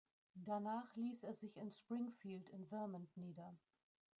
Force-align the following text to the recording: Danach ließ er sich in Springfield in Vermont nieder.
Danach 0.33 0.95
ließ 0.95 1.21
er 1.25 1.35
sich 1.35 1.57
in 1.57 1.71
Springfield 1.71 2.49
in 2.49 2.65
Vermont 2.65 3.15
nieder. 3.17 3.55